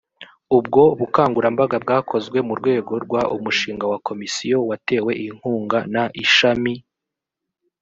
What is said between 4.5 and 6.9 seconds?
watewe inkunga n ishami